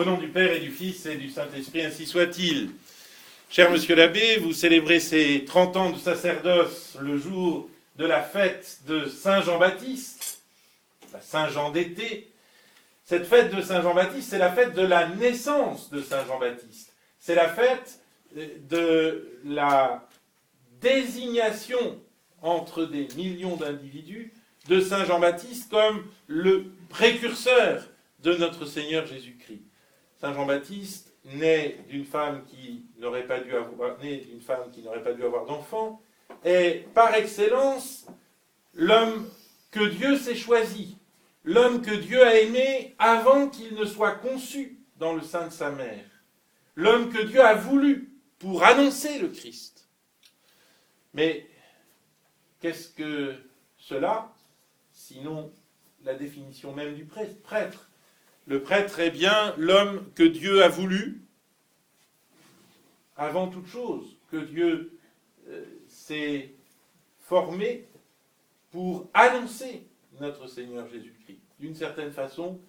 Au 0.00 0.04
nom 0.06 0.16
du 0.16 0.28
Père 0.28 0.50
et 0.54 0.60
du 0.60 0.70
Fils 0.70 1.04
et 1.04 1.16
du 1.16 1.28
Saint-Esprit, 1.28 1.82
ainsi 1.82 2.06
soit-il. 2.06 2.70
Cher 3.50 3.70
monsieur 3.70 3.94
l'abbé, 3.94 4.38
vous 4.38 4.54
célébrez 4.54 4.98
ces 4.98 5.44
30 5.44 5.76
ans 5.76 5.90
de 5.90 5.98
sacerdoce 5.98 6.96
le 7.02 7.18
jour 7.18 7.68
de 7.96 8.06
la 8.06 8.22
fête 8.22 8.78
de 8.86 9.04
Saint 9.04 9.42
Jean-Baptiste, 9.42 10.40
Saint-Jean 11.20 11.70
d'été. 11.70 12.30
Cette 13.04 13.26
fête 13.26 13.54
de 13.54 13.60
Saint 13.60 13.82
Jean-Baptiste, 13.82 14.30
c'est 14.30 14.38
la 14.38 14.50
fête 14.50 14.72
de 14.72 14.80
la 14.80 15.06
naissance 15.06 15.90
de 15.90 16.00
Saint 16.00 16.24
Jean-Baptiste. 16.24 16.94
C'est 17.18 17.34
la 17.34 17.50
fête 17.50 18.00
de 18.34 19.28
la 19.44 20.08
désignation 20.80 22.00
entre 22.40 22.86
des 22.86 23.06
millions 23.16 23.56
d'individus 23.56 24.32
de 24.66 24.80
Saint 24.80 25.04
Jean-Baptiste 25.04 25.70
comme 25.70 26.06
le 26.26 26.72
précurseur 26.88 27.86
de 28.20 28.32
notre 28.36 28.64
Seigneur 28.64 29.04
Jésus-Christ. 29.04 29.69
Saint 30.20 30.34
Jean-Baptiste 30.34 31.14
naît 31.24 31.78
d'une 31.88 32.04
femme 32.04 32.44
qui 32.44 32.84
n'aurait 32.98 33.26
pas 33.26 33.40
dû 33.40 33.54
avoir 33.54 33.96
d'une 33.98 34.42
femme 34.42 34.70
qui 34.70 34.82
n'aurait 34.82 35.02
pas 35.02 35.14
dû 35.14 35.24
avoir 35.24 35.46
d'enfant, 35.46 36.02
est 36.44 36.86
par 36.92 37.14
excellence 37.14 38.06
l'homme 38.74 39.30
que 39.70 39.88
Dieu 39.88 40.18
s'est 40.18 40.34
choisi, 40.34 40.98
l'homme 41.42 41.80
que 41.80 41.94
Dieu 41.94 42.22
a 42.22 42.38
aimé 42.38 42.94
avant 42.98 43.48
qu'il 43.48 43.74
ne 43.74 43.86
soit 43.86 44.16
conçu 44.16 44.78
dans 44.96 45.14
le 45.14 45.22
sein 45.22 45.46
de 45.46 45.52
sa 45.52 45.70
mère, 45.70 46.04
l'homme 46.76 47.10
que 47.10 47.22
Dieu 47.22 47.40
a 47.40 47.54
voulu 47.54 48.12
pour 48.38 48.62
annoncer 48.62 49.18
le 49.20 49.28
Christ. 49.28 49.88
Mais 51.14 51.46
qu'est-ce 52.60 52.88
que 52.90 53.36
cela, 53.78 54.34
sinon 54.92 55.50
la 56.04 56.14
définition 56.14 56.74
même 56.74 56.94
du 56.94 57.06
prêtre? 57.06 57.89
Le 58.50 58.60
prêtre 58.60 58.98
est 58.98 59.12
bien 59.12 59.54
l'homme 59.58 60.10
que 60.16 60.24
Dieu 60.24 60.64
a 60.64 60.68
voulu, 60.68 61.22
avant 63.16 63.46
toute 63.46 63.68
chose, 63.68 64.16
que 64.28 64.38
Dieu 64.38 64.98
euh, 65.48 65.64
s'est 65.86 66.52
formé 67.20 67.86
pour 68.72 69.08
annoncer 69.14 69.86
notre 70.20 70.48
Seigneur 70.48 70.88
Jésus-Christ. 70.88 71.38
D'une 71.60 71.76
certaine 71.76 72.10
façon, 72.10 72.60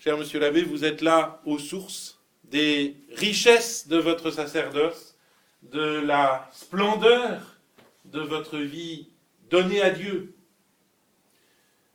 cher 0.00 0.16
monsieur 0.16 0.40
l'abbé, 0.40 0.62
vous 0.62 0.86
êtes 0.86 1.02
là 1.02 1.42
aux 1.44 1.58
sources 1.58 2.18
des 2.44 2.96
richesses 3.10 3.88
de 3.88 3.98
votre 3.98 4.30
sacerdoce, 4.30 5.18
de 5.64 6.00
la 6.00 6.48
splendeur 6.50 7.60
de 8.06 8.20
votre 8.20 8.56
vie 8.56 9.10
donnée 9.50 9.82
à 9.82 9.90
Dieu. 9.90 10.34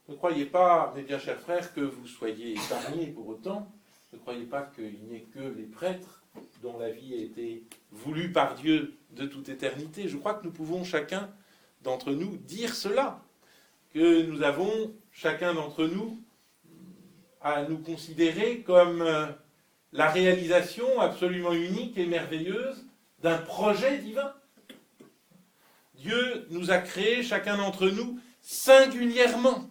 Ne 0.07 0.15
croyez 0.15 0.45
pas, 0.45 0.93
mes 0.95 1.01
bien 1.01 1.17
chers 1.17 1.39
frères, 1.39 1.73
que 1.73 1.81
vous 1.81 2.05
soyez 2.07 2.53
épargnés 2.53 3.07
pour 3.07 3.27
autant. 3.27 3.71
Ne 4.13 4.19
croyez 4.19 4.45
pas 4.45 4.61
qu'il 4.61 5.03
n'y 5.03 5.15
ait 5.15 5.27
que 5.33 5.39
les 5.39 5.63
prêtres 5.65 6.23
dont 6.61 6.77
la 6.77 6.91
vie 6.91 7.15
a 7.15 7.23
été 7.23 7.63
voulue 7.91 8.31
par 8.31 8.53
Dieu 8.53 8.97
de 9.11 9.25
toute 9.25 9.49
éternité. 9.49 10.07
Je 10.07 10.17
crois 10.17 10.35
que 10.35 10.45
nous 10.45 10.51
pouvons 10.51 10.83
chacun 10.83 11.31
d'entre 11.81 12.11
nous 12.11 12.37
dire 12.37 12.75
cela, 12.75 13.19
que 13.95 14.21
nous 14.23 14.43
avons 14.43 14.93
chacun 15.11 15.55
d'entre 15.55 15.85
nous 15.85 16.21
à 17.41 17.63
nous 17.63 17.79
considérer 17.79 18.61
comme 18.61 19.01
euh, 19.01 19.25
la 19.91 20.11
réalisation 20.11 20.99
absolument 20.99 21.53
unique 21.53 21.97
et 21.97 22.05
merveilleuse 22.05 22.85
d'un 23.23 23.39
projet 23.39 23.97
divin. 23.97 24.33
Dieu 25.95 26.45
nous 26.51 26.69
a 26.69 26.77
créés, 26.77 27.23
chacun 27.23 27.57
d'entre 27.57 27.87
nous, 27.87 28.19
singulièrement. 28.41 29.69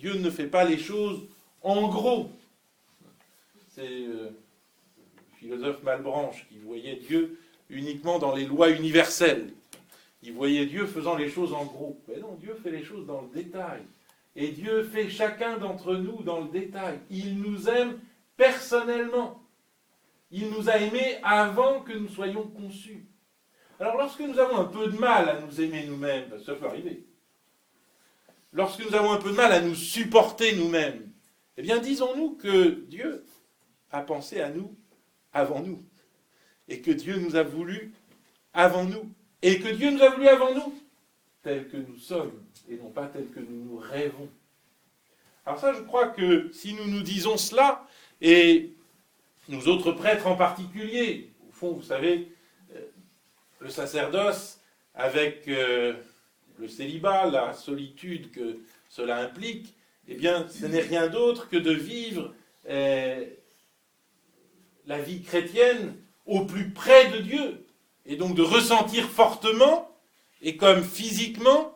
Dieu 0.00 0.14
ne 0.14 0.30
fait 0.30 0.46
pas 0.46 0.64
les 0.64 0.78
choses 0.78 1.20
en 1.60 1.88
gros. 1.88 2.30
C'est 3.68 3.82
euh, 3.82 4.30
le 4.30 5.36
philosophe 5.38 5.82
Malbranche 5.82 6.46
qui 6.48 6.56
voyait 6.58 6.96
Dieu 6.96 7.38
uniquement 7.68 8.18
dans 8.18 8.34
les 8.34 8.46
lois 8.46 8.70
universelles. 8.70 9.52
Il 10.22 10.32
voyait 10.32 10.64
Dieu 10.64 10.86
faisant 10.86 11.16
les 11.16 11.28
choses 11.28 11.52
en 11.52 11.66
gros. 11.66 12.00
Mais 12.08 12.16
non, 12.16 12.34
Dieu 12.40 12.56
fait 12.62 12.70
les 12.70 12.82
choses 12.82 13.06
dans 13.06 13.20
le 13.20 13.28
détail. 13.28 13.82
Et 14.36 14.48
Dieu 14.48 14.84
fait 14.84 15.10
chacun 15.10 15.58
d'entre 15.58 15.94
nous 15.94 16.22
dans 16.22 16.40
le 16.40 16.48
détail. 16.48 16.98
Il 17.10 17.38
nous 17.38 17.68
aime 17.68 17.98
personnellement. 18.38 19.42
Il 20.30 20.48
nous 20.48 20.70
a 20.70 20.78
aimés 20.78 21.18
avant 21.22 21.80
que 21.80 21.92
nous 21.92 22.08
soyons 22.08 22.44
conçus. 22.44 23.04
Alors 23.78 23.98
lorsque 23.98 24.20
nous 24.20 24.38
avons 24.38 24.56
un 24.60 24.64
peu 24.64 24.86
de 24.86 24.96
mal 24.96 25.28
à 25.28 25.40
nous 25.40 25.60
aimer 25.60 25.84
nous-mêmes, 25.84 26.30
ça 26.44 26.54
peut 26.54 26.66
arriver, 26.66 27.04
lorsque 28.52 28.84
nous 28.84 28.94
avons 28.94 29.12
un 29.12 29.18
peu 29.18 29.30
de 29.30 29.36
mal 29.36 29.52
à 29.52 29.60
nous 29.60 29.74
supporter 29.74 30.54
nous-mêmes, 30.54 31.10
eh 31.56 31.62
bien 31.62 31.78
disons-nous 31.78 32.34
que 32.36 32.84
Dieu 32.86 33.24
a 33.90 34.02
pensé 34.02 34.40
à 34.40 34.50
nous 34.50 34.74
avant 35.32 35.60
nous, 35.60 35.82
et 36.68 36.80
que 36.80 36.90
Dieu 36.90 37.16
nous 37.16 37.36
a 37.36 37.42
voulu 37.42 37.92
avant 38.52 38.84
nous, 38.84 39.12
et 39.42 39.58
que 39.58 39.68
Dieu 39.68 39.90
nous 39.90 40.02
a 40.02 40.10
voulu 40.10 40.28
avant 40.28 40.54
nous, 40.54 40.74
tels 41.42 41.68
que 41.68 41.76
nous 41.76 41.98
sommes, 41.98 42.32
et 42.68 42.76
non 42.76 42.90
pas 42.90 43.06
tels 43.06 43.28
que 43.28 43.40
nous 43.40 43.64
nous 43.64 43.78
rêvons. 43.78 44.28
Alors 45.46 45.58
ça, 45.58 45.72
je 45.72 45.80
crois 45.80 46.08
que 46.08 46.50
si 46.52 46.74
nous 46.74 46.86
nous 46.86 47.02
disons 47.02 47.36
cela, 47.36 47.86
et 48.20 48.72
nous 49.48 49.68
autres 49.68 49.92
prêtres 49.92 50.26
en 50.26 50.36
particulier, 50.36 51.32
au 51.48 51.52
fond, 51.52 51.72
vous 51.72 51.82
savez, 51.82 52.30
le 53.60 53.68
sacerdoce 53.68 54.60
avec 54.94 55.46
euh, 55.48 55.94
le 56.60 56.68
célibat, 56.68 57.30
la 57.30 57.52
solitude 57.54 58.30
que 58.30 58.58
cela 58.88 59.18
implique, 59.18 59.74
eh 60.08 60.14
bien, 60.14 60.46
ce 60.48 60.66
n'est 60.66 60.80
rien 60.80 61.08
d'autre 61.08 61.48
que 61.48 61.56
de 61.56 61.72
vivre 61.72 62.34
euh, 62.68 63.24
la 64.86 65.00
vie 65.00 65.22
chrétienne 65.22 65.96
au 66.26 66.44
plus 66.44 66.70
près 66.70 67.10
de 67.10 67.18
Dieu, 67.18 67.66
et 68.04 68.16
donc 68.16 68.34
de 68.34 68.42
ressentir 68.42 69.08
fortement, 69.08 69.96
et 70.42 70.56
comme 70.56 70.82
physiquement, 70.82 71.74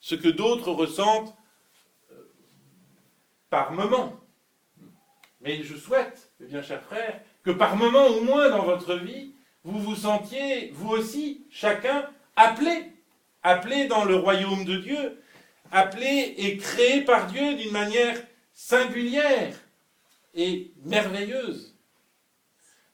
ce 0.00 0.14
que 0.14 0.28
d'autres 0.28 0.70
ressentent 0.70 1.34
euh, 2.12 2.16
par 3.48 3.72
moment. 3.72 4.20
Mais 5.40 5.62
je 5.62 5.76
souhaite, 5.76 6.30
eh 6.40 6.44
bien, 6.44 6.62
chers 6.62 6.82
frères, 6.82 7.20
que 7.42 7.50
par 7.50 7.76
moment 7.76 8.06
au 8.08 8.20
moins 8.20 8.50
dans 8.50 8.64
votre 8.64 8.96
vie, 8.96 9.32
vous 9.64 9.80
vous 9.80 9.96
sentiez, 9.96 10.70
vous 10.74 10.90
aussi, 10.90 11.46
chacun, 11.50 12.08
appelé, 12.36 12.92
appelé 13.46 13.86
dans 13.86 14.04
le 14.04 14.16
royaume 14.16 14.64
de 14.64 14.76
Dieu, 14.78 15.22
appelé 15.70 16.34
et 16.36 16.56
créé 16.56 17.02
par 17.02 17.28
Dieu 17.28 17.54
d'une 17.54 17.70
manière 17.70 18.20
singulière 18.52 19.56
et 20.34 20.72
merveilleuse, 20.82 21.78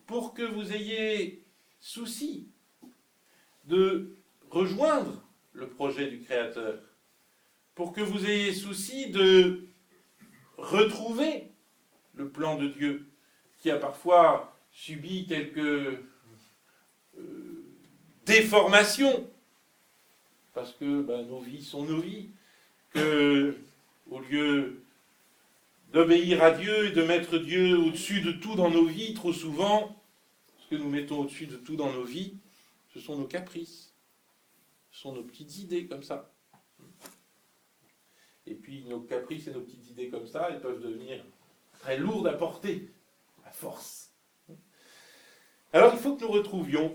pour 0.06 0.34
que 0.34 0.42
vous 0.42 0.70
ayez 0.74 1.42
souci 1.80 2.48
de 3.64 4.14
rejoindre 4.50 5.24
le 5.54 5.68
projet 5.68 6.08
du 6.08 6.20
Créateur, 6.20 6.80
pour 7.74 7.94
que 7.94 8.02
vous 8.02 8.26
ayez 8.26 8.52
souci 8.52 9.06
de 9.10 9.68
retrouver 10.58 11.50
le 12.14 12.28
plan 12.28 12.58
de 12.58 12.68
Dieu, 12.68 13.06
qui 13.56 13.70
a 13.70 13.78
parfois 13.78 14.54
subi 14.70 15.26
quelques 15.26 15.98
euh, 17.16 17.64
déformation, 18.26 19.31
parce 20.54 20.72
que 20.72 21.02
ben, 21.02 21.26
nos 21.26 21.40
vies 21.40 21.64
sont 21.64 21.84
nos 21.84 22.00
vies, 22.00 22.30
que 22.90 23.56
au 24.10 24.20
lieu 24.20 24.82
d'obéir 25.92 26.42
à 26.42 26.50
Dieu 26.50 26.86
et 26.86 26.92
de 26.92 27.02
mettre 27.02 27.38
Dieu 27.38 27.78
au-dessus 27.78 28.20
de 28.20 28.32
tout 28.32 28.54
dans 28.54 28.70
nos 28.70 28.86
vies, 28.86 29.14
trop 29.14 29.32
souvent, 29.32 29.96
ce 30.58 30.68
que 30.68 30.74
nous 30.76 30.88
mettons 30.88 31.20
au-dessus 31.20 31.46
de 31.46 31.56
tout 31.56 31.76
dans 31.76 31.92
nos 31.92 32.04
vies, 32.04 32.36
ce 32.92 33.00
sont 33.00 33.16
nos 33.16 33.26
caprices, 33.26 33.94
ce 34.90 35.00
sont 35.00 35.12
nos 35.12 35.22
petites 35.22 35.58
idées 35.58 35.86
comme 35.86 36.02
ça. 36.02 36.30
Et 38.46 38.54
puis 38.54 38.84
nos 38.84 39.00
caprices 39.00 39.46
et 39.46 39.52
nos 39.52 39.60
petites 39.60 39.90
idées 39.90 40.08
comme 40.08 40.26
ça, 40.26 40.48
elles 40.50 40.60
peuvent 40.60 40.82
devenir 40.82 41.24
très 41.80 41.96
lourdes 41.96 42.26
à 42.26 42.32
porter, 42.32 42.90
à 43.44 43.50
force. 43.50 44.12
Alors 45.72 45.94
il 45.94 45.98
faut 45.98 46.16
que 46.16 46.22
nous 46.22 46.30
retrouvions 46.30 46.94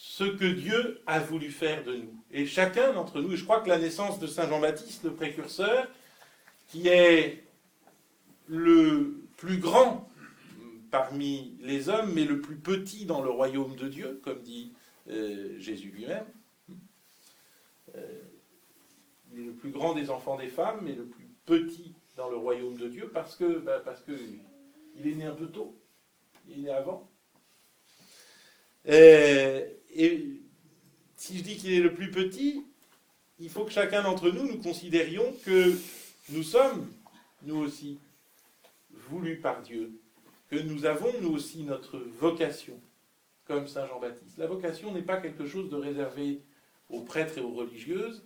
ce 0.00 0.22
que 0.22 0.44
Dieu 0.44 1.00
a 1.06 1.18
voulu 1.18 1.50
faire 1.50 1.82
de 1.82 1.96
nous. 1.96 2.22
Et 2.30 2.46
chacun 2.46 2.92
d'entre 2.92 3.20
nous, 3.20 3.34
je 3.34 3.42
crois 3.42 3.60
que 3.60 3.68
la 3.68 3.78
naissance 3.78 4.20
de 4.20 4.28
Saint 4.28 4.48
Jean-Baptiste, 4.48 5.02
le 5.02 5.12
précurseur, 5.12 5.88
qui 6.68 6.86
est 6.86 7.42
le 8.46 9.24
plus 9.36 9.58
grand 9.58 10.08
parmi 10.92 11.56
les 11.60 11.88
hommes, 11.88 12.12
mais 12.14 12.24
le 12.24 12.40
plus 12.40 12.54
petit 12.54 13.06
dans 13.06 13.22
le 13.22 13.28
royaume 13.28 13.74
de 13.74 13.88
Dieu, 13.88 14.20
comme 14.22 14.40
dit 14.40 14.72
euh, 15.10 15.58
Jésus 15.58 15.90
lui-même. 15.90 16.26
Euh, 17.96 18.22
il 19.32 19.40
est 19.40 19.46
le 19.46 19.52
plus 19.52 19.70
grand 19.70 19.94
des 19.94 20.10
enfants 20.10 20.36
des 20.36 20.46
femmes, 20.46 20.78
mais 20.82 20.92
le 20.92 21.06
plus 21.06 21.28
petit 21.44 21.92
dans 22.16 22.30
le 22.30 22.36
royaume 22.36 22.76
de 22.76 22.86
Dieu, 22.86 23.10
parce 23.12 23.34
que, 23.34 23.58
bah, 23.58 23.82
il 24.96 25.08
est 25.08 25.14
né 25.16 25.24
un 25.24 25.34
peu 25.34 25.48
tôt, 25.48 25.76
il 26.46 26.60
est 26.60 26.62
né 26.62 26.70
avant. 26.70 27.10
Et 29.98 30.40
si 31.16 31.38
je 31.38 31.42
dis 31.42 31.56
qu'il 31.56 31.72
est 31.72 31.80
le 31.80 31.92
plus 31.92 32.10
petit, 32.12 32.64
il 33.40 33.50
faut 33.50 33.64
que 33.64 33.72
chacun 33.72 34.04
d'entre 34.04 34.30
nous, 34.30 34.46
nous 34.46 34.62
considérions 34.62 35.34
que 35.44 35.76
nous 36.30 36.44
sommes, 36.44 36.88
nous 37.42 37.56
aussi, 37.56 37.98
voulus 38.90 39.38
par 39.38 39.60
Dieu 39.60 39.92
que 40.50 40.56
nous 40.56 40.86
avons, 40.86 41.12
nous 41.20 41.32
aussi, 41.34 41.64
notre 41.64 41.98
vocation, 41.98 42.80
comme 43.44 43.66
Saint 43.66 43.86
Jean-Baptiste. 43.86 44.38
La 44.38 44.46
vocation 44.46 44.92
n'est 44.92 45.02
pas 45.02 45.18
quelque 45.18 45.46
chose 45.46 45.68
de 45.68 45.76
réservé 45.76 46.42
aux 46.88 47.02
prêtres 47.02 47.38
et 47.38 47.42
aux 47.42 47.52
religieuses, 47.52 48.24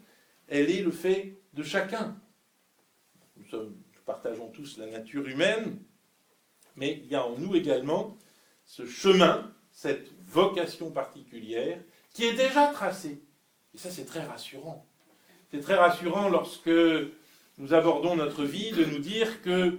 elle 0.49 0.71
est 0.71 0.83
le 0.83 0.93
fait 0.93 1.39
de 1.55 1.63
chacun. 1.63 2.17
Nous, 3.37 3.49
sommes, 3.49 3.75
partageons 4.05 4.51
tous 4.51 4.77
la 4.79 4.87
nature 4.87 5.27
humaine, 5.27 5.79
mais 6.77 7.01
il 7.03 7.11
y 7.11 7.15
a 7.15 7.27
en 7.27 7.39
nous 7.39 7.57
également 7.57 8.17
ce 8.65 8.87
chemin, 8.87 9.53
cette 9.73 10.11
vocation 10.27 10.91
particulière, 10.91 11.79
qui 12.13 12.25
est 12.25 12.35
déjà 12.35 12.69
tracée. 12.69 13.23
Et 13.75 13.79
ça, 13.79 13.91
c'est 13.91 14.05
très 14.05 14.25
rassurant. 14.25 14.87
C'est 15.51 15.61
très 15.61 15.75
rassurant 15.75 16.29
lorsque 16.29 16.71
nous 17.59 17.75
abordons 17.75 18.17
notre 18.17 18.45
vie 18.45 18.73
de 18.73 18.85
nous 18.85 18.99
dire 18.99 19.43
que, 19.43 19.79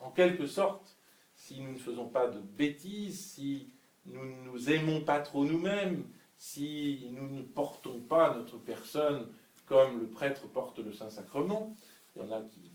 en 0.00 0.10
quelque 0.10 0.46
sorte, 0.46 0.96
si 1.34 1.60
nous 1.60 1.72
ne 1.72 1.78
faisons 1.78 2.08
pas 2.08 2.28
de 2.28 2.38
bêtises, 2.38 3.32
si 3.34 3.68
nous 4.06 4.24
ne 4.24 4.44
nous 4.44 4.70
aimons 4.70 5.00
pas 5.00 5.20
trop 5.20 5.44
nous-mêmes, 5.44 6.04
si 6.36 7.08
nous 7.12 7.28
ne 7.28 7.42
portons 7.42 8.00
pas 8.00 8.34
notre 8.34 8.58
personne 8.58 9.28
comme 9.66 10.00
le 10.00 10.06
prêtre 10.06 10.46
porte 10.48 10.78
le 10.78 10.92
Saint-Sacrement, 10.92 11.76
il 12.14 12.22
y 12.22 12.24
en 12.24 12.32
a 12.32 12.42
qui 12.42 12.70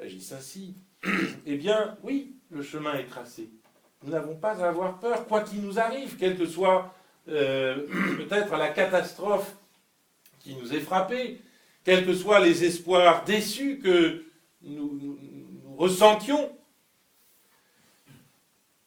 agissent 0.00 0.32
ainsi, 0.32 0.74
eh 1.46 1.56
bien, 1.56 1.98
oui, 2.02 2.36
le 2.50 2.62
chemin 2.62 2.94
est 2.94 3.06
tracé. 3.06 3.50
Nous 4.02 4.10
n'avons 4.10 4.36
pas 4.36 4.62
à 4.62 4.68
avoir 4.68 4.98
peur, 4.98 5.26
quoi 5.26 5.42
qu'il 5.42 5.62
nous 5.62 5.78
arrive, 5.78 6.16
quelle 6.16 6.36
que 6.36 6.46
soit 6.46 6.92
euh, 7.28 7.86
peut-être 8.16 8.56
la 8.56 8.68
catastrophe 8.68 9.54
qui 10.40 10.56
nous 10.56 10.74
est 10.74 10.80
frappée, 10.80 11.40
quels 11.84 12.04
que 12.04 12.14
soient 12.14 12.40
les 12.40 12.64
espoirs 12.64 13.24
déçus 13.24 13.78
que 13.78 14.24
nous, 14.62 15.18
ressentions, 15.76 16.50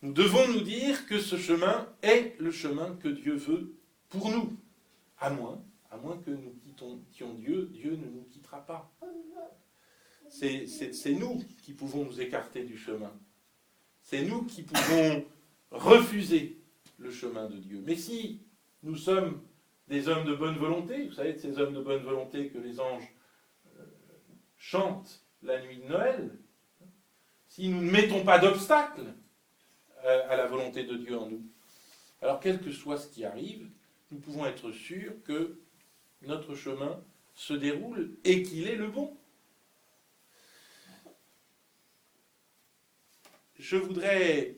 nous 0.01 0.13
devons 0.13 0.47
nous 0.49 0.61
dire 0.61 1.07
que 1.07 1.19
ce 1.19 1.37
chemin 1.37 1.87
est 2.01 2.35
le 2.39 2.51
chemin 2.51 2.95
que 3.01 3.07
Dieu 3.07 3.35
veut 3.35 3.75
pour 4.09 4.29
nous. 4.29 4.55
À 5.19 5.29
moins, 5.29 5.61
à 5.89 5.97
moins 5.97 6.17
que 6.25 6.29
nous 6.29 6.53
quittions 6.61 7.33
Dieu, 7.35 7.69
Dieu 7.71 7.91
ne 7.91 8.05
nous 8.05 8.23
quittera 8.31 8.65
pas. 8.65 8.91
C'est 10.29 11.13
nous 11.13 11.43
qui 11.63 11.73
pouvons 11.73 12.03
nous 12.03 12.19
écarter 12.19 12.63
du 12.63 12.77
chemin. 12.77 13.11
C'est 14.05 14.21
nous 14.21 14.43
qui 14.43 14.61
pouvons 14.61 15.25
refuser 15.71 16.61
le 16.99 17.09
chemin 17.09 17.49
de 17.49 17.55
Dieu. 17.55 17.81
Mais 17.83 17.95
si 17.95 18.39
nous 18.83 18.95
sommes 18.95 19.41
des 19.87 20.07
hommes 20.07 20.25
de 20.25 20.35
bonne 20.35 20.57
volonté, 20.57 21.07
vous 21.07 21.13
savez, 21.13 21.33
de 21.33 21.39
ces 21.39 21.57
hommes 21.57 21.73
de 21.73 21.81
bonne 21.81 22.03
volonté 22.03 22.49
que 22.49 22.59
les 22.59 22.79
anges 22.79 23.11
euh, 23.65 23.83
chantent 24.57 25.25
la 25.41 25.59
nuit 25.59 25.77
de 25.77 25.87
Noël, 25.87 26.37
si 27.47 27.67
nous 27.67 27.81
ne 27.81 27.89
mettons 27.89 28.23
pas 28.23 28.37
d'obstacle 28.37 29.07
euh, 30.03 30.21
à 30.29 30.37
la 30.37 30.45
volonté 30.45 30.83
de 30.83 30.97
Dieu 30.97 31.17
en 31.17 31.27
nous, 31.27 31.43
alors 32.21 32.39
quel 32.39 32.61
que 32.61 32.71
soit 32.71 32.97
ce 32.97 33.07
qui 33.07 33.25
arrive, 33.25 33.67
nous 34.11 34.19
pouvons 34.19 34.45
être 34.45 34.71
sûrs 34.71 35.13
que 35.23 35.57
notre 36.21 36.53
chemin 36.53 37.03
se 37.33 37.55
déroule 37.55 38.15
et 38.23 38.43
qu'il 38.43 38.67
est 38.67 38.75
le 38.75 38.87
bon. 38.87 39.17
Je 43.67 43.77
voudrais 43.77 44.57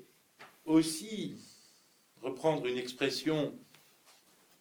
aussi 0.66 1.38
reprendre 2.22 2.66
une 2.66 2.78
expression 2.78 3.58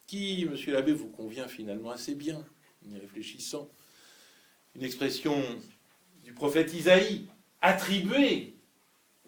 qui, 0.07 0.47
monsieur 0.49 0.73
l'abbé, 0.73 0.93
vous 0.93 1.09
convient 1.09 1.49
finalement 1.49 1.91
assez 1.91 2.15
bien, 2.15 2.47
en 2.87 2.95
y 2.95 2.97
réfléchissant. 2.97 3.69
Une 4.77 4.85
expression 4.85 5.43
du 6.23 6.33
prophète 6.33 6.73
Isaïe, 6.73 7.27
attribuée 7.61 8.55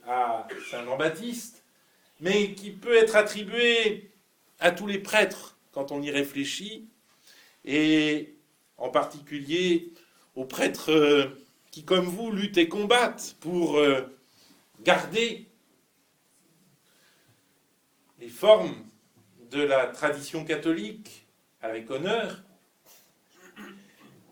à 0.06 0.47
Saint 0.70 0.85
Jean-Baptiste, 0.85 1.65
mais 2.20 2.55
qui 2.55 2.70
peut 2.70 2.94
être 2.94 3.17
attribuée 3.17 4.12
à 4.61 4.70
tous 4.70 4.87
les 4.87 5.00
prêtres 5.00 5.59
quand 5.73 5.91
on 5.91 6.00
y 6.00 6.12
réfléchit, 6.12 6.87
et 7.65 8.37
en 8.76 8.91
particulier 8.91 9.93
aux 10.37 10.44
prêtres 10.44 10.93
euh, 10.93 11.44
qui, 11.73 11.82
comme 11.85 12.06
vous, 12.06 12.31
luttent 12.31 12.59
et 12.59 12.69
combattent 12.69 13.35
pour 13.41 13.79
euh, 13.79 14.15
garder 14.80 15.46
les 18.19 18.28
formes 18.28 18.75
de 19.50 19.62
la 19.62 19.86
tradition 19.86 20.44
catholique 20.44 21.26
avec 21.60 21.90
honneur, 21.90 22.42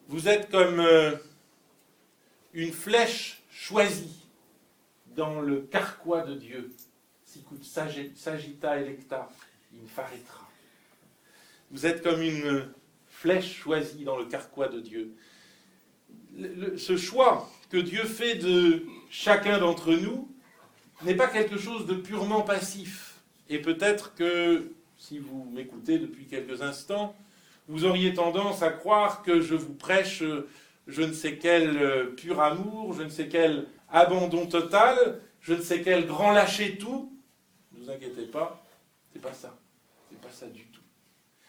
vous 0.08 0.28
êtes 0.28 0.50
comme 0.50 0.80
euh, 0.80 1.16
une 2.52 2.72
flèche 2.72 3.42
choisie 3.50 4.22
dans 5.16 5.40
le 5.40 5.62
carquois 5.62 6.22
de 6.22 6.34
Dieu. 6.34 6.70
Sicut 7.24 7.64
sagitta 7.64 8.78
electa 8.78 9.28
in 9.74 9.86
faretra. 9.88 10.48
Vous 11.70 11.86
êtes 11.86 12.02
comme 12.02 12.22
une 12.22 12.68
flèche 13.08 13.56
choisie 13.56 14.04
dans 14.04 14.16
le 14.16 14.26
carquois 14.26 14.68
de 14.68 14.80
Dieu. 14.80 15.16
ce 16.76 16.96
choix 16.96 17.50
que 17.70 17.78
Dieu 17.78 18.04
fait 18.04 18.36
de 18.36 18.86
chacun 19.10 19.58
d'entre 19.58 19.92
nous 19.92 20.30
n'est 21.02 21.14
pas 21.14 21.28
quelque 21.28 21.58
chose 21.58 21.86
de 21.86 21.94
purement 21.94 22.42
passif. 22.42 23.14
Et 23.48 23.60
peut-être 23.60 24.14
que 24.14 24.72
si 24.96 25.18
vous 25.18 25.48
m'écoutez 25.52 25.98
depuis 25.98 26.24
quelques 26.24 26.62
instants, 26.62 27.14
vous 27.68 27.84
auriez 27.84 28.14
tendance 28.14 28.62
à 28.62 28.70
croire 28.70 29.22
que 29.22 29.40
je 29.40 29.54
vous 29.54 29.74
prêche 29.74 30.22
euh, 30.22 30.48
je 30.86 31.02
ne 31.02 31.12
sais 31.12 31.36
quel 31.36 31.76
euh, 31.76 32.06
pur 32.14 32.40
amour, 32.40 32.94
je 32.94 33.02
ne 33.02 33.08
sais 33.08 33.28
quel 33.28 33.66
abandon 33.90 34.46
total, 34.46 35.20
je 35.40 35.54
ne 35.54 35.60
sais 35.60 35.82
quel 35.82 36.06
grand 36.06 36.30
lâcher 36.30 36.78
tout. 36.78 37.12
Ne 37.72 37.84
vous 37.84 37.90
inquiétez 37.90 38.26
pas, 38.26 38.64
c'est 39.12 39.20
pas 39.20 39.32
ça. 39.32 39.58
C'est 40.10 40.20
pas 40.20 40.30
ça 40.30 40.46
du 40.46 40.64
tout. 40.66 40.80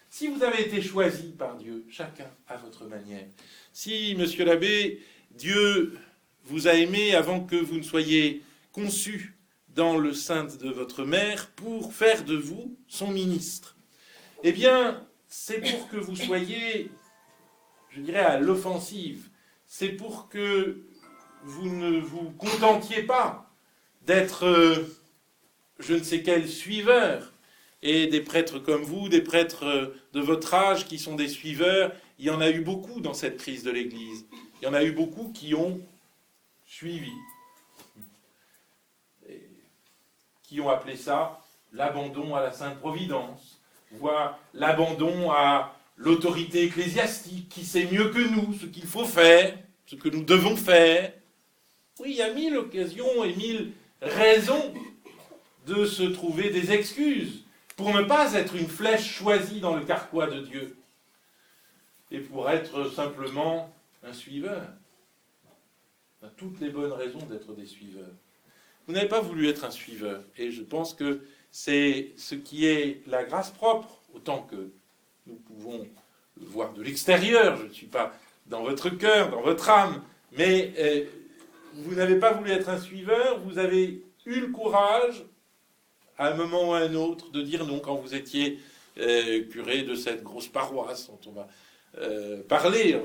Si 0.09 0.27
vous 0.27 0.43
avez 0.43 0.63
été 0.63 0.81
choisi 0.81 1.33
par 1.38 1.55
Dieu, 1.55 1.85
chacun 1.89 2.29
à 2.47 2.57
votre 2.57 2.85
manière, 2.85 3.25
si, 3.71 4.15
monsieur 4.17 4.45
l'abbé, 4.45 5.03
Dieu 5.31 5.95
vous 6.45 6.67
a 6.67 6.73
aimé 6.73 7.13
avant 7.13 7.41
que 7.41 7.55
vous 7.55 7.77
ne 7.77 7.83
soyez 7.83 8.41
conçu 8.71 9.37
dans 9.77 9.95
le 9.95 10.12
sein 10.12 10.45
de 10.45 10.69
votre 10.69 11.03
mère 11.06 11.51
pour 11.51 11.94
faire 11.94 12.25
de 12.25 12.35
vous 12.35 12.75
son 12.88 13.12
ministre. 13.12 13.77
Eh 14.44 14.51
bien, 14.51 15.06
c'est 15.27 15.62
pour 15.62 15.88
que 15.89 15.97
vous 15.97 16.15
soyez, 16.15 16.89
je 17.91 18.01
dirais, 18.01 18.25
à 18.25 18.39
l'offensive. 18.39 19.29
C'est 19.68 19.89
pour 19.89 20.29
que 20.29 20.81
vous 21.44 21.69
ne 21.69 22.00
vous 22.00 22.31
contentiez 22.39 23.03
pas 23.03 23.51
d'être 24.01 24.47
euh, 24.47 24.83
je 25.77 25.94
ne 25.94 26.03
sais 26.03 26.24
quel 26.24 26.50
suiveur. 26.50 27.31
Et 27.84 28.07
des 28.07 28.22
prêtres 28.22 28.57
comme 28.57 28.81
vous, 28.81 29.10
des 29.10 29.22
prêtres 29.22 29.93
de 30.13 30.19
votre 30.19 30.55
âge 30.55 30.88
qui 30.88 30.98
sont 30.98 31.15
des 31.15 31.27
suiveurs, 31.27 31.91
il 32.17 32.25
y 32.25 32.31
en 32.31 32.41
a 32.41 32.50
eu 32.50 32.62
beaucoup 32.62 33.00
dans 33.00 33.13
cette 33.13 33.38
crise 33.38 33.62
de 33.62 33.69
l'Église. 33.69 34.25
Il 34.60 34.65
y 34.65 34.67
en 34.67 34.74
a 34.74 34.84
eu 34.84 34.91
beaucoup 34.91 35.31
qui 35.31 35.53
ont 35.53 35.79
suivi, 36.65 37.13
qui 40.48 40.62
ont 40.62 40.70
appelé 40.70 40.96
ça 40.96 41.39
l'abandon 41.74 42.34
à 42.34 42.42
la 42.42 42.51
Sainte 42.51 42.80
Providence, 42.80 43.60
voire 43.92 44.39
l'abandon 44.54 45.30
à 45.32 45.75
l'autorité 45.98 46.63
ecclésiastique 46.63 47.50
qui 47.50 47.66
sait 47.66 47.88
mieux 47.92 48.10
que 48.10 48.20
nous 48.20 48.54
ce 48.54 48.66
qu'il 48.66 48.86
faut 48.86 49.06
faire, 49.06 49.58
ce 49.86 49.96
que 49.96 50.10
nous 50.10 50.24
devons 50.24 50.56
faire. 50.56 51.12
Oui, 52.00 52.12
il 52.12 52.16
y 52.16 52.22
a 52.22 52.34
mille 52.34 52.58
occasions 52.58 53.24
et 53.24 53.36
mille 53.36 53.74
raisons 54.01 54.74
de 55.66 55.86
se 55.86 56.04
trouver 56.04 56.50
des 56.50 56.72
excuses 56.72 57.44
pour 57.75 57.94
ne 57.94 58.04
pas 58.04 58.34
être 58.34 58.56
une 58.56 58.68
flèche 58.68 59.18
choisie 59.18 59.60
dans 59.60 59.75
le 59.75 59.84
carquois 59.84 60.27
de 60.27 60.39
Dieu 60.39 60.77
et 62.10 62.20
pour 62.20 62.50
être 62.50 62.89
simplement 62.89 63.70
un 64.01 64.13
suiveur. 64.13 64.63
On 66.22 66.27
a 66.27 66.30
toutes 66.30 66.62
les 66.62 66.70
bonnes 66.70 66.94
raisons 66.94 67.25
d'être 67.25 67.54
des 67.54 67.66
suiveurs. 67.66 68.16
Vous 68.88 68.94
n'avez 68.94 69.08
pas 69.08 69.20
voulu 69.20 69.50
être 69.50 69.65
un 69.65 69.72
suiveur. 69.72 70.24
Et 70.38 70.51
je 70.51 70.63
pense 70.63 70.94
que 70.94 71.22
c'est 71.51 72.13
ce 72.15 72.36
qui 72.36 72.65
est 72.65 73.01
la 73.08 73.24
grâce 73.24 73.51
propre, 73.51 74.01
autant 74.13 74.44
que 74.44 74.72
nous 75.25 75.36
pouvons 75.36 75.88
le 76.39 76.46
voir 76.46 76.74
de 76.74 76.82
l'extérieur. 76.82 77.58
Je 77.58 77.65
ne 77.65 77.74
suis 77.74 77.88
pas 77.88 78.13
dans 78.46 78.63
votre 78.63 78.89
cœur, 78.89 79.29
dans 79.29 79.41
votre 79.41 79.70
âme, 79.70 80.01
mais 80.32 80.74
euh, 80.77 81.06
vous 81.74 81.96
n'avez 81.96 82.15
pas 82.15 82.32
voulu 82.32 82.51
être 82.51 82.70
un 82.70 82.79
suiveur, 82.79 83.39
vous 83.39 83.58
avez 83.58 84.03
eu 84.25 84.39
le 84.39 84.48
courage, 84.48 85.25
à 86.17 86.29
un 86.29 86.36
moment 86.36 86.70
ou 86.70 86.74
à 86.74 86.79
un 86.79 86.96
autre, 86.96 87.29
de 87.32 87.41
dire 87.41 87.65
non 87.65 87.79
quand 87.79 87.96
vous 87.96 88.15
étiez 88.15 88.60
euh, 89.00 89.44
curé 89.50 89.84
de 89.84 89.96
cette 89.96 90.24
grosse 90.24 90.48
paroisse 90.48 91.08
dont 91.08 91.20
on 91.27 91.32
va 91.32 91.48
euh, 92.00 92.41
parler. 92.44 93.00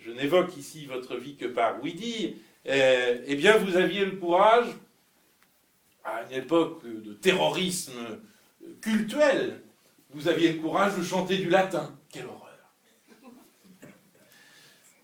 Je, 0.00 0.10
n'évoque 0.10 0.56
ici 0.56 0.86
votre 0.86 1.16
vie 1.16 1.36
que 1.36 1.46
par 1.46 1.82
oui 1.82 1.94
dire, 1.94 2.32
eh 2.66 3.34
bien, 3.36 3.56
vous 3.58 3.76
aviez 3.76 4.04
le 4.04 4.12
courage, 4.12 4.66
à 6.04 6.22
une 6.24 6.38
époque 6.38 6.82
de 6.84 7.12
terrorisme 7.14 7.92
cultuel, 8.80 9.60
vous 10.14 10.28
aviez 10.28 10.52
le 10.52 10.60
courage 10.60 10.96
de 10.96 11.02
chanter 11.02 11.38
du 11.38 11.50
latin. 11.50 11.92
Quelle 12.10 12.26
horreur 12.26 12.58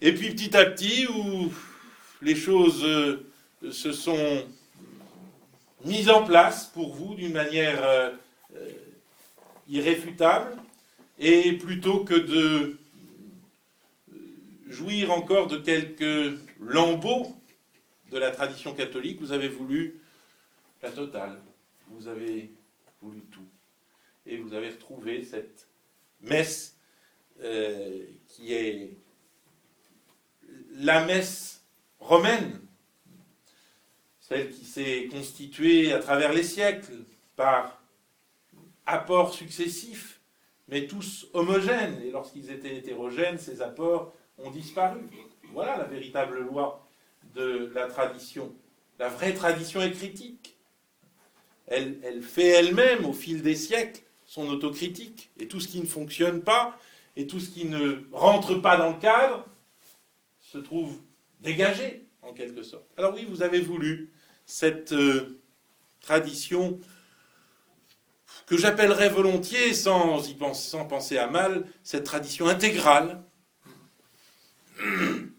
Et 0.01 0.15
puis 0.15 0.31
petit 0.31 0.57
à 0.57 0.65
petit, 0.67 1.07
où 1.09 1.53
les 2.23 2.37
choses 2.37 2.85
euh, 2.85 3.27
se 3.73 3.93
sont 3.93 4.45
mise 5.85 6.09
en 6.11 6.25
place 6.25 6.67
pour 6.67 6.95
vous 6.95 7.15
d'une 7.17 7.33
manière 7.33 7.83
euh, 7.83 8.11
euh, 8.55 8.69
irréfutable, 9.69 10.57
et 11.19 11.53
plutôt 11.55 12.05
que 12.05 12.15
de 12.15 12.79
jouir 14.69 15.11
encore 15.11 15.49
de 15.49 15.57
quelques 15.57 16.39
lambeaux 16.61 17.35
de 18.11 18.19
la 18.19 18.31
tradition 18.31 18.75
catholique, 18.75 19.21
vous 19.21 19.33
avez 19.33 19.49
voulu 19.49 20.01
la 20.83 20.91
totale. 20.91 21.41
Vous 21.89 22.09
avez 22.09 22.53
voulu 23.01 23.21
tout. 23.31 23.47
Et 24.27 24.37
vous 24.37 24.53
avez 24.55 24.71
retrouvé 24.71 25.25
cette 25.25 25.69
messe 26.21 26.77
euh, 27.43 28.05
qui 28.29 28.53
est 28.53 28.97
la 30.75 31.05
messe 31.05 31.65
romaine, 31.99 32.61
celle 34.21 34.51
qui 34.51 34.65
s'est 34.65 35.09
constituée 35.11 35.93
à 35.93 35.99
travers 35.99 36.33
les 36.33 36.43
siècles 36.43 37.05
par 37.37 37.83
apports 38.87 39.35
successifs, 39.35 40.21
mais 40.69 40.87
tous 40.87 41.27
homogènes. 41.33 42.01
Et 42.03 42.11
lorsqu'ils 42.11 42.51
étaient 42.51 42.77
hétérogènes, 42.77 43.39
ces 43.39 43.63
apports 43.63 44.15
ont 44.39 44.51
disparu. 44.51 45.01
Voilà 45.53 45.77
la 45.77 45.85
véritable 45.85 46.41
loi 46.41 46.87
de 47.35 47.71
la 47.75 47.87
tradition. 47.87 48.55
La 48.99 49.09
vraie 49.09 49.35
tradition 49.35 49.81
est 49.81 49.93
critique. 49.93 50.57
Elle, 51.67 52.23
fait 52.23 52.49
elle-même, 52.49 53.05
au 53.05 53.13
fil 53.13 53.43
des 53.43 53.55
siècles, 53.55 54.03
son 54.27 54.49
autocritique. 54.49 55.31
Et 55.39 55.47
tout 55.47 55.61
ce 55.61 55.69
qui 55.69 55.81
ne 55.81 55.87
fonctionne 55.87 56.43
pas, 56.43 56.77
et 57.17 57.27
tout 57.27 57.41
ce 57.41 57.49
qui 57.49 57.65
ne 57.65 58.05
rentre 58.13 58.55
pas 58.57 58.77
dans 58.77 58.91
le 58.91 58.99
cadre, 58.99 59.47
se 60.41 60.59
trouve 60.59 60.99
dégagé, 61.41 62.05
en 62.23 62.33
quelque 62.33 62.63
sorte. 62.63 62.85
Alors 62.97 63.15
oui, 63.15 63.25
vous 63.29 63.43
avez 63.43 63.61
voulu 63.61 64.13
cette 64.45 64.93
euh, 64.93 65.41
tradition 66.01 66.81
que 68.47 68.57
j'appellerais 68.57 69.09
volontiers, 69.09 69.73
sans, 69.75 70.29
y 70.29 70.35
penser, 70.35 70.71
sans 70.71 70.85
penser 70.87 71.19
à 71.19 71.29
mal, 71.29 71.65
cette 71.85 72.05
tradition 72.05 72.49
intégrale. 72.49 73.23
Il 74.83 75.31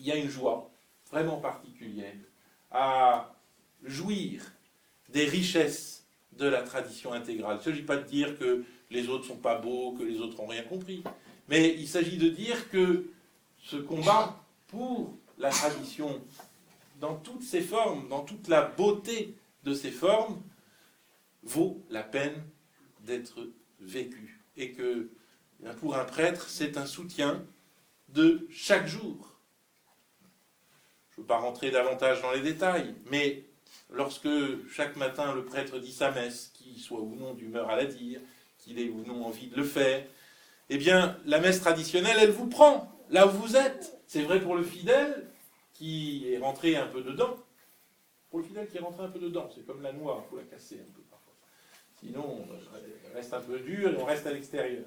y 0.00 0.12
a 0.12 0.16
une 0.16 0.30
joie 0.30 0.70
vraiment 1.10 1.38
particulière 1.38 2.14
à 2.70 3.34
jouir 3.84 4.42
des 5.08 5.24
richesses 5.24 6.06
de 6.32 6.46
la 6.46 6.62
tradition 6.62 7.12
intégrale. 7.12 7.56
Il 7.56 7.58
ne 7.58 7.64
s'agit 7.64 7.86
pas 7.86 7.96
de 7.96 8.06
dire 8.06 8.38
que 8.38 8.64
les 8.90 9.08
autres 9.08 9.24
ne 9.24 9.28
sont 9.28 9.36
pas 9.36 9.58
beaux, 9.58 9.92
que 9.92 10.02
les 10.02 10.20
autres 10.20 10.40
n'ont 10.40 10.48
rien 10.48 10.62
compris, 10.62 11.02
mais 11.48 11.74
il 11.74 11.88
s'agit 11.88 12.18
de 12.18 12.28
dire 12.28 12.68
que 12.70 13.06
ce 13.62 13.76
combat 13.76 14.42
pour 14.68 15.16
la 15.38 15.50
tradition, 15.50 16.20
dans 17.00 17.16
toutes 17.16 17.42
ses 17.42 17.60
formes, 17.60 18.08
dans 18.08 18.24
toute 18.24 18.48
la 18.48 18.62
beauté 18.62 19.34
de 19.64 19.74
ses 19.74 19.90
formes, 19.90 20.40
vaut 21.42 21.82
la 21.90 22.02
peine 22.02 22.42
d'être 23.00 23.48
vécu. 23.80 24.40
Et 24.56 24.72
que 24.72 25.08
pour 25.78 25.96
un 25.96 26.04
prêtre, 26.04 26.48
c'est 26.48 26.76
un 26.76 26.86
soutien 26.86 27.44
de 28.08 28.46
chaque 28.50 28.86
jour. 28.86 29.35
Je 31.16 31.22
ne 31.22 31.24
veux 31.24 31.28
pas 31.28 31.38
rentrer 31.38 31.70
davantage 31.70 32.20
dans 32.20 32.30
les 32.32 32.40
détails, 32.40 32.94
mais 33.10 33.42
lorsque 33.90 34.28
chaque 34.70 34.96
matin 34.96 35.34
le 35.34 35.46
prêtre 35.46 35.78
dit 35.78 35.92
sa 35.92 36.10
messe, 36.10 36.52
qu'il 36.52 36.78
soit 36.78 37.00
ou 37.00 37.16
non 37.16 37.32
d'humeur 37.32 37.70
à 37.70 37.76
la 37.76 37.86
dire, 37.86 38.20
qu'il 38.58 38.78
ait 38.78 38.90
ou 38.90 39.02
non 39.06 39.24
envie 39.24 39.46
de 39.46 39.56
le 39.56 39.64
faire, 39.64 40.04
eh 40.68 40.76
bien, 40.76 41.16
la 41.24 41.40
messe 41.40 41.60
traditionnelle, 41.62 42.18
elle 42.20 42.32
vous 42.32 42.48
prend 42.48 42.92
là 43.08 43.26
où 43.26 43.30
vous 43.30 43.56
êtes. 43.56 43.96
C'est 44.06 44.20
vrai 44.22 44.40
pour 44.40 44.56
le 44.56 44.62
fidèle 44.62 45.26
qui 45.72 46.30
est 46.30 46.38
rentré 46.38 46.76
un 46.76 46.86
peu 46.86 47.00
dedans. 47.00 47.36
Pour 48.28 48.40
le 48.40 48.44
fidèle 48.44 48.68
qui 48.68 48.76
est 48.76 48.80
rentré 48.80 49.04
un 49.04 49.08
peu 49.08 49.18
dedans, 49.18 49.48
c'est 49.54 49.64
comme 49.64 49.80
la 49.80 49.92
noix, 49.92 50.22
il 50.22 50.28
faut 50.28 50.36
la 50.36 50.42
casser 50.42 50.74
un 50.74 50.92
peu 50.92 51.00
parfois. 51.08 51.32
Sinon, 51.98 52.44
on 52.44 53.16
reste 53.16 53.32
un 53.32 53.40
peu 53.40 53.58
dur 53.60 53.90
et 53.90 53.96
on 53.96 54.04
reste 54.04 54.26
à 54.26 54.32
l'extérieur. 54.32 54.84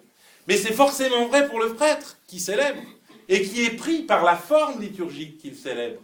Mais 0.48 0.58
c'est 0.58 0.74
forcément 0.74 1.26
vrai 1.26 1.48
pour 1.48 1.60
le 1.60 1.74
prêtre 1.74 2.20
qui 2.28 2.40
célèbre 2.40 2.84
et 3.28 3.42
qui 3.42 3.66
est 3.66 3.76
pris 3.76 4.04
par 4.04 4.24
la 4.24 4.36
forme 4.36 4.80
liturgique 4.80 5.40
qu'il 5.40 5.56
célèbre 5.56 6.02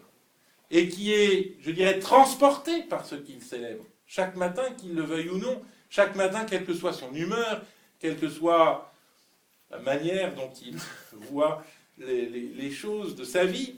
et 0.76 0.90
qui 0.90 1.14
est, 1.14 1.56
je 1.62 1.72
dirais, 1.72 2.00
transporté 2.00 2.84
par 2.84 3.06
ce 3.06 3.16
qu'il 3.16 3.42
célèbre. 3.42 3.86
Chaque 4.06 4.36
matin, 4.36 4.74
qu'il 4.78 4.94
le 4.94 5.04
veuille 5.04 5.30
ou 5.30 5.38
non, 5.38 5.62
chaque 5.90 6.16
matin, 6.18 6.44
quelle 6.44 6.66
que 6.66 6.74
soit 6.74 6.92
son 6.92 7.14
humeur, 7.14 7.64
quelle 8.00 8.20
que 8.20 8.28
soit 8.28 8.92
la 9.72 9.80
manière 9.80 10.36
dont 10.36 10.52
il 10.66 10.78
voit 11.32 11.64
les, 11.98 12.72
choses 12.72 13.16
de 13.16 13.24
sa 13.24 13.46
vie, 13.46 13.76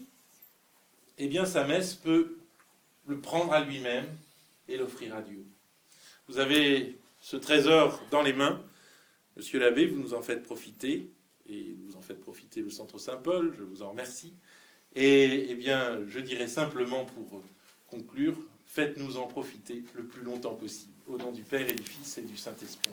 eh 1.19 1.27
bien 1.27 1.45
sa 1.45 1.65
messe 1.65 1.93
peut 1.93 2.37
le 3.05 3.19
prendre 3.19 3.53
à 3.53 3.63
lui-même 3.63 4.07
et 4.67 4.75
l'offrir 4.75 5.15
à 5.15 5.21
Dieu. 5.21 5.45
Vous 6.27 6.39
avez 6.39 6.97
ce 7.19 7.37
trésor 7.37 8.01
dans 8.09 8.23
les 8.23 8.33
mains. 8.33 8.59
Monsieur 9.35 9.59
l'abbé, 9.59 9.85
vous 9.85 9.99
nous 9.99 10.15
en 10.15 10.23
faites 10.23 10.41
profiter, 10.41 11.11
et 11.47 11.75
vous 11.85 11.95
en 11.95 12.01
faites 12.01 12.19
profiter 12.19 12.61
le 12.61 12.71
Centre 12.71 12.97
Saint-Paul, 12.97 13.53
je 13.55 13.61
vous 13.61 13.83
en 13.83 13.91
remercie. 13.91 14.33
Et 14.99 15.51
eh 15.51 15.53
bien, 15.53 15.99
je 16.07 16.19
dirais 16.19 16.47
simplement 16.47 17.05
pour 17.05 17.43
conclure, 17.85 18.35
faites-nous 18.65 19.17
en 19.17 19.27
profiter 19.27 19.83
le 19.93 20.03
plus 20.03 20.23
longtemps 20.23 20.55
possible. 20.55 20.91
Au 21.07 21.19
nom 21.19 21.31
du 21.31 21.43
Père 21.43 21.69
et 21.69 21.73
du 21.73 21.83
Fils 21.83 22.17
et 22.17 22.23
du 22.23 22.35
Saint-Esprit. 22.35 22.89